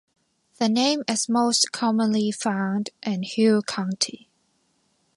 [0.57, 4.31] The name is most commonly found in Hiiu County.